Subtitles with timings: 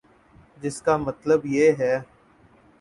[0.61, 1.95] جس کا مطلب یہ ہے۔